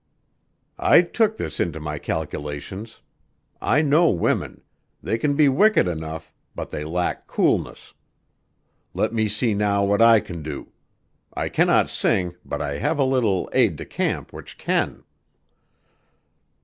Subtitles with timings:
[0.79, 3.01] "I took this into my calculations.
[3.61, 4.63] I know women;
[5.03, 7.93] they can be wicked enough, but they lack coolness.
[8.95, 10.71] Let me see now what I can do.
[11.35, 15.03] I cannot sing, but I have a little aide de camp which can."